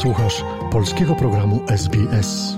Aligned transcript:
Słuchasz 0.00 0.44
polskiego 0.70 1.14
programu 1.14 1.60
SBS. 1.68 2.56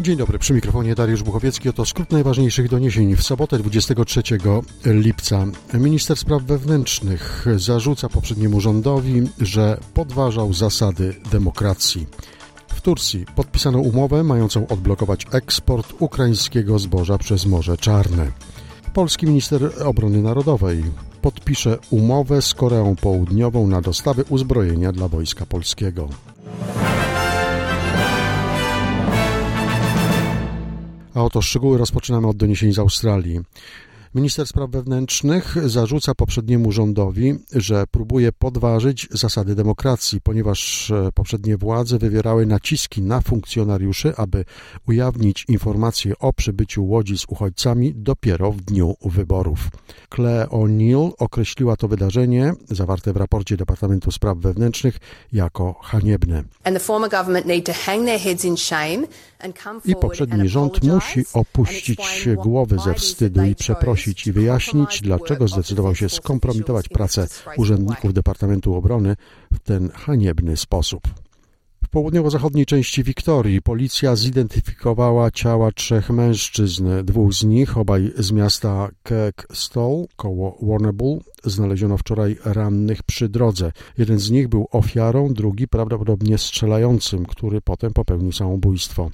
Dzień 0.00 0.16
dobry, 0.16 0.38
przy 0.38 0.54
mikrofonie 0.54 0.94
Dariusz 0.94 1.22
Buchowiecki. 1.22 1.68
Oto 1.68 1.84
skrót 1.84 2.12
najważniejszych 2.12 2.68
doniesień. 2.68 3.16
W 3.16 3.22
sobotę 3.22 3.58
23 3.58 4.22
lipca 4.84 5.46
minister 5.74 6.16
spraw 6.16 6.42
wewnętrznych 6.42 7.46
zarzuca 7.56 8.08
poprzedniemu 8.08 8.60
rządowi, 8.60 9.22
że 9.38 9.78
podważał 9.94 10.52
zasady 10.52 11.14
demokracji. 11.32 12.06
W 12.80 12.82
Turcji 12.82 13.26
podpisano 13.36 13.78
umowę 13.78 14.22
mającą 14.22 14.66
odblokować 14.66 15.26
eksport 15.32 15.92
ukraińskiego 15.98 16.78
zboża 16.78 17.18
przez 17.18 17.46
Morze 17.46 17.76
Czarne. 17.76 18.32
Polski 18.94 19.26
minister 19.26 19.70
obrony 19.84 20.22
narodowej 20.22 20.84
podpisze 21.22 21.78
umowę 21.90 22.42
z 22.42 22.54
Koreą 22.54 22.96
Południową 22.96 23.66
na 23.66 23.80
dostawy 23.80 24.24
uzbrojenia 24.28 24.92
dla 24.92 25.08
wojska 25.08 25.46
polskiego. 25.46 26.08
A 31.14 31.22
oto 31.22 31.42
szczegóły 31.42 31.78
rozpoczynamy 31.78 32.28
od 32.28 32.36
doniesień 32.36 32.72
z 32.72 32.78
Australii. 32.78 33.40
Minister 34.14 34.46
spraw 34.46 34.70
wewnętrznych 34.70 35.68
zarzuca 35.68 36.14
poprzedniemu 36.14 36.72
rządowi, 36.72 37.34
że 37.52 37.84
próbuje 37.90 38.32
podważyć 38.32 39.08
zasady 39.10 39.54
demokracji, 39.54 40.20
ponieważ 40.20 40.90
e, 40.90 41.08
poprzednie 41.14 41.56
władze 41.56 41.98
wywierały 41.98 42.46
naciski 42.46 43.02
na 43.02 43.20
funkcjonariuszy, 43.20 44.16
aby 44.16 44.44
ujawnić 44.88 45.44
informacje 45.48 46.18
o 46.18 46.32
przybyciu 46.32 46.84
łodzi 46.84 47.18
z 47.18 47.24
uchodźcami 47.28 47.92
dopiero 47.94 48.52
w 48.52 48.60
dniu 48.60 48.94
wyborów. 49.04 49.68
Claire 50.14 50.48
O'Neill 50.48 51.10
określiła 51.18 51.76
to 51.76 51.88
wydarzenie, 51.88 52.52
zawarte 52.68 53.12
w 53.12 53.16
raporcie 53.16 53.56
Departamentu 53.56 54.10
Spraw 54.10 54.38
Wewnętrznych, 54.38 54.98
jako 55.32 55.72
haniebne. 55.82 56.44
I 59.84 59.96
poprzedni 59.96 60.48
rząd 60.48 60.82
musi 60.82 61.24
opuścić 61.32 62.28
głowy 62.36 62.76
ze 62.84 62.94
wstydu 62.94 63.44
i 63.44 63.54
przeprosić 63.54 63.99
i 64.06 64.32
wyjaśnić, 64.32 65.00
dlaczego 65.02 65.48
zdecydował 65.48 65.94
się 65.94 66.08
skompromitować 66.08 66.88
pracę 66.88 67.26
urzędników 67.56 68.14
Departamentu 68.14 68.74
Obrony 68.74 69.16
w 69.52 69.58
ten 69.58 69.90
haniebny 69.90 70.56
sposób. 70.56 71.02
W 71.84 71.88
południowo-zachodniej 71.88 72.66
części 72.66 73.04
Wiktorii 73.04 73.62
policja 73.62 74.16
zidentyfikowała 74.16 75.30
ciała 75.30 75.72
trzech 75.72 76.10
mężczyzn. 76.10 76.88
Dwóch 77.04 77.34
z 77.34 77.44
nich, 77.44 77.78
obaj 77.78 78.12
z 78.18 78.32
miasta 78.32 78.88
Keckstall 79.02 80.06
koło 80.16 80.58
Warrnambool, 80.62 81.20
znaleziono 81.44 81.96
wczoraj 81.96 82.36
rannych 82.44 83.02
przy 83.02 83.28
drodze. 83.28 83.72
Jeden 83.98 84.18
z 84.18 84.30
nich 84.30 84.48
był 84.48 84.66
ofiarą, 84.70 85.34
drugi 85.34 85.68
prawdopodobnie 85.68 86.38
strzelającym, 86.38 87.26
który 87.26 87.60
potem 87.60 87.92
popełnił 87.92 88.32
samobójstwo. 88.32 89.10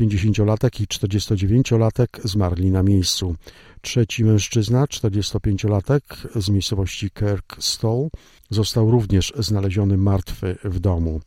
50-latek 0.00 0.80
i 0.80 0.86
49-latek 0.86 2.06
zmarli 2.24 2.70
na 2.70 2.82
miejscu. 2.82 3.34
Trzeci 3.80 4.24
mężczyzna, 4.24 4.84
45-latek 4.84 6.00
z 6.40 6.48
miejscowości 6.48 7.10
Kirkstall, 7.10 8.08
został 8.50 8.90
również 8.90 9.32
znaleziony 9.36 9.96
martwy 9.96 10.56
w 10.64 10.80
domu. 10.80 11.20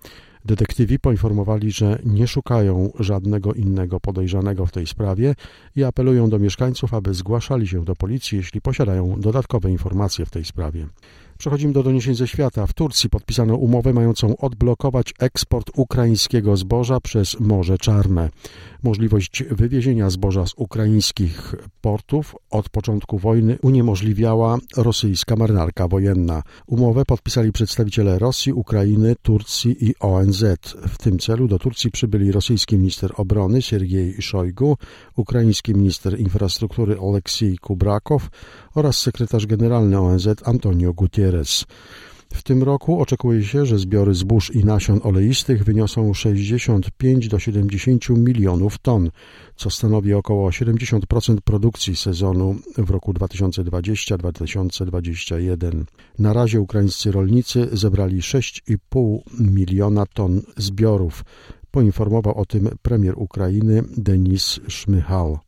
Detektywi 0.45 0.99
poinformowali, 0.99 1.71
że 1.71 1.99
nie 2.05 2.27
szukają 2.27 2.91
żadnego 2.99 3.53
innego 3.53 3.99
podejrzanego 3.99 4.65
w 4.65 4.71
tej 4.71 4.87
sprawie 4.87 5.35
i 5.75 5.83
apelują 5.83 6.29
do 6.29 6.39
mieszkańców, 6.39 6.93
aby 6.93 7.13
zgłaszali 7.13 7.67
się 7.67 7.85
do 7.85 7.95
policji, 7.95 8.37
jeśli 8.37 8.61
posiadają 8.61 9.19
dodatkowe 9.19 9.71
informacje 9.71 10.25
w 10.25 10.29
tej 10.29 10.45
sprawie. 10.45 10.87
Przechodzimy 11.37 11.73
do 11.73 11.83
doniesień 11.83 12.15
ze 12.15 12.27
świata. 12.27 12.67
W 12.67 12.73
Turcji 12.73 13.09
podpisano 13.09 13.55
umowę 13.55 13.93
mającą 13.93 14.37
odblokować 14.37 15.13
eksport 15.19 15.71
ukraińskiego 15.75 16.57
zboża 16.57 16.99
przez 16.99 17.39
Morze 17.39 17.77
Czarne. 17.77 18.29
Możliwość 18.83 19.43
wywiezienia 19.51 20.09
zboża 20.09 20.45
z 20.45 20.53
ukraińskich 20.57 21.55
portów 21.81 22.35
od 22.49 22.69
początku 22.69 23.17
wojny 23.17 23.57
uniemożliwiała 23.61 24.57
rosyjska 24.77 25.35
marynarka 25.35 25.87
wojenna. 25.87 26.43
Umowę 26.67 27.05
podpisali 27.05 27.51
przedstawiciele 27.51 28.19
Rosji, 28.19 28.53
Ukrainy, 28.53 29.15
Turcji 29.21 29.85
i 29.89 29.93
ONZ. 29.99 30.43
W 30.87 30.97
tym 30.97 31.19
celu 31.19 31.47
do 31.47 31.59
Turcji 31.59 31.91
przybyli 31.91 32.31
rosyjski 32.31 32.77
minister 32.77 33.11
obrony 33.15 33.61
Siergiej 33.61 34.21
Szojgu, 34.21 34.77
ukraiński 35.15 35.73
minister 35.73 36.19
infrastruktury 36.19 36.99
Oleksiej 36.99 37.57
Kubrakow 37.57 38.29
oraz 38.77 38.99
sekretarz 38.99 39.45
generalny 39.45 39.99
ONZ 39.99 40.27
Antonio 40.43 40.93
Gutierrez. 40.93 41.65
W 42.33 42.43
tym 42.43 42.63
roku 42.63 43.01
oczekuje 43.01 43.43
się, 43.43 43.65
że 43.65 43.79
zbiory 43.79 44.13
zbóż 44.13 44.55
i 44.55 44.65
nasion 44.65 44.99
oleistych 45.03 45.63
wyniosą 45.63 46.13
65 46.13 47.27
do 47.27 47.39
70 47.39 48.09
milionów 48.09 48.77
ton, 48.77 49.09
co 49.55 49.69
stanowi 49.69 50.13
około 50.13 50.49
70% 50.49 51.37
produkcji 51.43 51.95
sezonu 51.95 52.55
w 52.77 52.89
roku 52.89 53.13
2020-2021. 53.13 55.83
Na 56.19 56.33
razie 56.33 56.61
ukraińscy 56.61 57.11
rolnicy 57.11 57.67
zebrali 57.71 58.21
6,5 58.21 59.19
miliona 59.39 60.05
ton 60.05 60.41
zbiorów. 60.57 61.23
Poinformował 61.71 62.37
o 62.37 62.45
tym 62.45 62.69
premier 62.81 63.13
Ukrainy 63.17 63.83
Denis 63.97 64.59
Szmychal. 64.67 65.46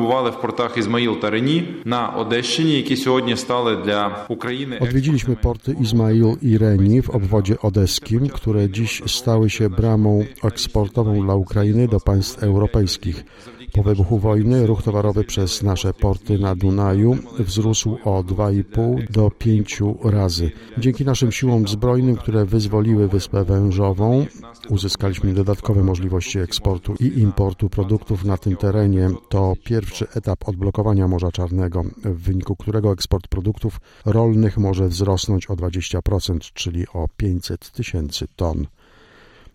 Побували 0.00 0.30
в 0.30 0.40
портах 0.40 0.76
Ізмаїл 0.76 1.20
та 1.20 1.30
Рені 1.30 1.68
на 1.84 2.08
Одещині, 2.08 2.76
які 2.76 2.96
сьогодні 2.96 3.36
стали 3.36 3.76
для 3.76 4.26
України. 4.28 4.78
Odwiedziliśmy 4.80 5.36
porty 5.36 5.76
Izmail 5.80 6.36
i 6.42 6.58
Reni 6.58 7.02
w 7.02 7.10
obwodzie 7.10 7.60
odeskim, 7.60 8.28
które 8.28 8.70
dziś 8.70 9.02
stały 9.06 9.50
się 9.50 9.70
bramą 9.70 10.24
eksportową 10.44 11.20
dla 11.20 11.34
Ukrainy 11.34 11.88
do 11.88 12.00
państw 12.00 12.42
europejskich. 12.42 13.24
Po 13.73 13.83
wybuchu 13.83 14.19
wojny 14.19 14.67
ruch 14.67 14.83
towarowy 14.83 15.23
przez 15.23 15.63
nasze 15.63 15.93
porty 15.93 16.39
na 16.39 16.55
Dunaju 16.55 17.17
wzrósł 17.39 17.97
o 18.03 18.23
2,5 18.23 19.09
do 19.09 19.31
5 19.31 19.81
razy. 20.03 20.51
Dzięki 20.77 21.05
naszym 21.05 21.31
siłom 21.31 21.67
zbrojnym, 21.67 22.15
które 22.15 22.45
wyzwoliły 22.45 23.07
Wyspę 23.07 23.43
Wężową, 23.43 24.25
uzyskaliśmy 24.69 25.33
dodatkowe 25.33 25.83
możliwości 25.83 26.39
eksportu 26.39 26.93
i 26.99 27.19
importu 27.19 27.69
produktów 27.69 28.25
na 28.25 28.37
tym 28.37 28.57
terenie. 28.57 29.09
To 29.29 29.53
pierwszy 29.63 30.07
etap 30.15 30.49
odblokowania 30.49 31.07
Morza 31.07 31.31
Czarnego, 31.31 31.83
w 32.03 32.21
wyniku 32.21 32.55
którego 32.55 32.91
eksport 32.91 33.27
produktów 33.27 33.79
rolnych 34.05 34.57
może 34.57 34.87
wzrosnąć 34.87 35.47
o 35.47 35.53
20%, 35.53 36.39
czyli 36.53 36.85
o 36.93 37.07
500 37.17 37.71
tysięcy 37.71 38.27
ton. 38.35 38.67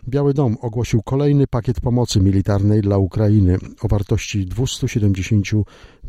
Biały 0.08 0.34
Dom 0.34 0.56
ogłosił 0.60 1.02
kolejny 1.02 1.46
pakiet 1.46 1.80
pomocy 1.80 2.20
militarnej 2.20 2.80
dla 2.80 2.98
Ukrainy 2.98 3.58
o 3.82 3.88
wartości 3.88 4.46
270 4.46 5.46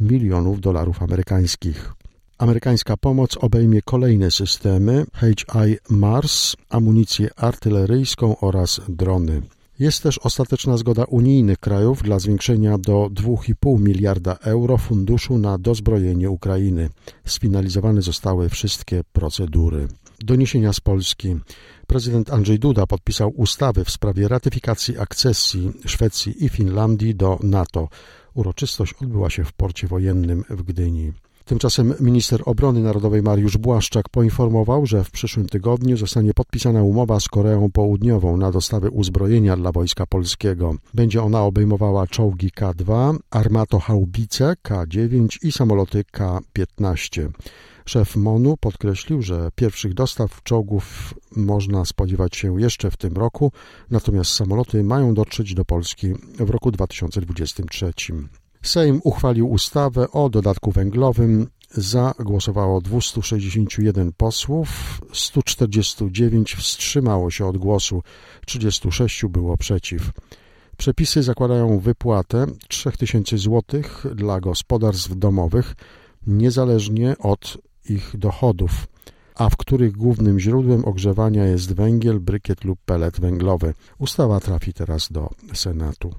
milionów 0.01 0.61
dolarów 0.61 1.03
amerykańskich. 1.03 1.93
Amerykańska 2.37 2.97
pomoc 2.97 3.37
obejmie 3.37 3.81
kolejne 3.81 4.31
systemy 4.31 5.05
HI 5.15 5.77
Mars, 5.89 6.55
amunicję 6.69 7.29
artyleryjską 7.35 8.39
oraz 8.39 8.81
drony. 8.89 9.41
Jest 9.79 10.03
też 10.03 10.17
ostateczna 10.17 10.77
zgoda 10.77 11.03
unijnych 11.03 11.57
krajów 11.57 12.03
dla 12.03 12.19
zwiększenia 12.19 12.77
do 12.77 13.09
2,5 13.13 13.79
miliarda 13.79 14.37
euro 14.41 14.77
funduszu 14.77 15.37
na 15.37 15.57
dozbrojenie 15.57 16.29
Ukrainy. 16.29 16.89
Sfinalizowane 17.25 18.01
zostały 18.01 18.49
wszystkie 18.49 19.01
procedury. 19.13 19.87
Doniesienia 20.19 20.73
z 20.73 20.79
Polski. 20.79 21.35
Prezydent 21.87 22.33
Andrzej 22.33 22.59
Duda 22.59 22.87
podpisał 22.87 23.29
ustawy 23.29 23.85
w 23.85 23.89
sprawie 23.89 24.27
ratyfikacji 24.27 24.97
akcesji 24.99 25.71
Szwecji 25.85 26.45
i 26.45 26.49
Finlandii 26.49 27.15
do 27.15 27.39
NATO. 27.43 27.87
Uroczystość 28.33 28.93
odbyła 29.01 29.29
się 29.29 29.43
w 29.43 29.53
porcie 29.53 29.87
wojennym 29.87 30.43
w 30.49 30.63
Gdyni. 30.63 31.13
Tymczasem 31.45 31.93
minister 31.99 32.41
obrony 32.45 32.79
narodowej 32.79 33.21
Mariusz 33.21 33.57
Błaszczak 33.57 34.09
poinformował, 34.09 34.85
że 34.85 35.03
w 35.03 35.11
przyszłym 35.11 35.49
tygodniu 35.49 35.97
zostanie 35.97 36.33
podpisana 36.33 36.83
umowa 36.83 37.19
z 37.19 37.27
Koreą 37.27 37.71
Południową 37.71 38.37
na 38.37 38.51
dostawy 38.51 38.89
uzbrojenia 38.89 39.57
dla 39.57 39.71
Wojska 39.71 40.05
Polskiego. 40.05 40.75
Będzie 40.93 41.23
ona 41.23 41.43
obejmowała 41.43 42.07
czołgi 42.07 42.49
K2, 42.49 43.15
armatohaubice 43.29 44.55
K9 44.63 45.37
i 45.41 45.51
samoloty 45.51 46.03
K15. 46.13 47.29
Szef 47.87 48.15
MONU 48.15 48.57
podkreślił, 48.57 49.21
że 49.21 49.49
pierwszych 49.55 49.93
dostaw 49.93 50.43
czołgów 50.43 51.13
można 51.35 51.85
spodziewać 51.85 52.35
się 52.35 52.61
jeszcze 52.61 52.91
w 52.91 52.97
tym 52.97 53.13
roku, 53.13 53.51
natomiast 53.89 54.31
samoloty 54.31 54.83
mają 54.83 55.13
dotrzeć 55.13 55.53
do 55.53 55.65
Polski 55.65 56.13
w 56.39 56.49
roku 56.49 56.71
2023. 56.71 57.93
Sejm 58.61 59.01
uchwalił 59.03 59.49
ustawę 59.49 60.11
o 60.11 60.29
dodatku 60.29 60.71
węglowym. 60.71 61.47
Za 61.71 62.13
głosowało 62.19 62.81
261 62.81 64.11
posłów, 64.17 65.01
149 65.13 66.55
wstrzymało 66.55 67.31
się 67.31 67.45
od 67.45 67.57
głosu, 67.57 68.03
36 68.45 69.25
było 69.25 69.57
przeciw. 69.57 70.11
Przepisy 70.77 71.23
zakładają 71.23 71.79
wypłatę 71.79 72.45
3000 72.67 73.37
zł 73.37 73.81
dla 74.15 74.39
gospodarstw 74.39 75.17
domowych, 75.17 75.75
niezależnie 76.27 77.15
od 77.19 77.57
ich 77.89 78.17
dochodów, 78.17 78.87
a 79.35 79.49
w 79.49 79.57
których 79.57 79.91
głównym 79.91 80.39
źródłem 80.39 80.85
ogrzewania 80.85 81.45
jest 81.45 81.73
węgiel, 81.73 82.19
brykiet 82.19 82.63
lub 82.63 82.79
pelet 82.85 83.19
węglowy. 83.19 83.73
Ustawa 83.99 84.39
trafi 84.39 84.73
teraz 84.73 85.11
do 85.11 85.29
Senatu. 85.53 86.13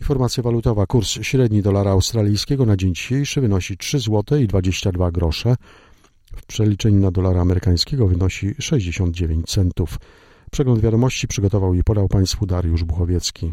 Informacja 0.00 0.42
walutowa. 0.42 0.86
Kurs 0.86 1.08
średni 1.08 1.62
dolara 1.62 1.90
australijskiego 1.90 2.66
na 2.66 2.76
dzień 2.76 2.94
dzisiejszy 2.94 3.40
wynosi 3.40 3.76
3 3.76 3.98
zł 3.98 4.38
i 4.38 4.46
22 4.46 5.10
grosze. 5.10 5.56
W 6.36 6.46
przeliczeniu 6.46 7.00
na 7.00 7.10
dolara 7.10 7.40
amerykańskiego 7.40 8.06
wynosi 8.06 8.54
69 8.58 9.46
centów. 9.46 9.98
Przegląd 10.50 10.80
wiadomości 10.80 11.28
przygotował 11.28 11.74
i 11.74 11.84
podał 11.84 12.08
Państwu 12.08 12.46
Dariusz 12.46 12.84
Buchowiecki. 12.84 13.52